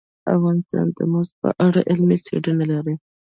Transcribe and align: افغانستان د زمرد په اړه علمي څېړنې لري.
افغانستان 0.35 0.85
د 0.89 0.93
زمرد 1.07 1.31
په 1.41 1.49
اړه 1.65 1.81
علمي 1.89 2.17
څېړنې 2.25 2.65
لري. 2.73 2.95